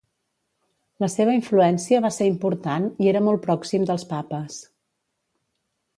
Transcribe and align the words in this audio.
La 1.03 1.09
seva 1.15 1.35
influència 1.39 2.01
va 2.07 2.11
ser 2.17 2.29
important 2.31 2.89
i 3.05 3.11
era 3.13 3.23
molt 3.29 3.45
pròxim 3.47 3.89
dels 3.91 4.11
papes. 4.15 4.61